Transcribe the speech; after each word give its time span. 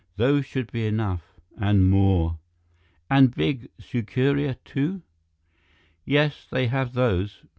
Those 0.15 0.47
should 0.47 0.71
be 0.71 0.87
enough 0.87 1.35
and 1.55 1.87
more." 1.87 2.39
"And 3.07 3.35
big 3.35 3.69
sucuria, 3.79 4.55
too?" 4.65 5.03
"Yes, 6.05 6.47
they 6.49 6.65
have 6.69 6.93
those." 6.93 7.43